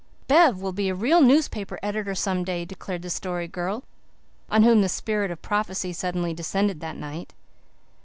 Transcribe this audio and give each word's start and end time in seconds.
"Bev 0.27 0.57
will 0.57 0.71
be 0.71 0.89
a 0.89 0.95
real 0.95 1.21
newspaper 1.21 1.77
editor 1.83 2.15
some 2.15 2.43
day," 2.43 2.65
declared 2.65 3.03
the 3.03 3.11
Story 3.11 3.47
Girl, 3.47 3.83
on 4.49 4.63
whom 4.63 4.81
the 4.81 4.89
spirit 4.89 5.29
of 5.29 5.43
prophecy 5.43 5.93
suddenly 5.93 6.33
descended 6.33 6.79
that 6.79 6.97
night. 6.97 7.35